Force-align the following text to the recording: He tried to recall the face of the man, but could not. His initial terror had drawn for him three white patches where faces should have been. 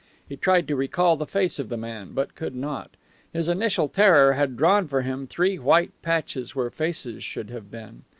He 0.27 0.35
tried 0.35 0.67
to 0.67 0.75
recall 0.75 1.15
the 1.15 1.27
face 1.27 1.59
of 1.59 1.69
the 1.69 1.77
man, 1.77 2.13
but 2.13 2.33
could 2.33 2.55
not. 2.55 2.89
His 3.31 3.47
initial 3.47 3.87
terror 3.87 4.33
had 4.33 4.57
drawn 4.57 4.87
for 4.87 5.03
him 5.03 5.27
three 5.27 5.59
white 5.59 5.91
patches 6.01 6.55
where 6.55 6.71
faces 6.71 7.23
should 7.23 7.51
have 7.51 7.69
been. 7.69 8.01